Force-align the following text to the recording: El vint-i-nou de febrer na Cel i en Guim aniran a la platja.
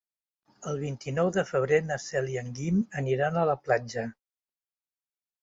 El 0.69 0.77
vint-i-nou 0.83 1.29
de 1.35 1.43
febrer 1.49 1.79
na 1.89 1.97
Cel 2.05 2.31
i 2.37 2.39
en 2.43 2.49
Guim 2.61 2.81
aniran 3.03 3.39
a 3.39 3.45
la 3.53 3.57
platja. 3.69 4.09